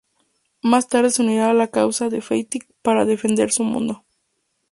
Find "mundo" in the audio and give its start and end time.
3.63-4.03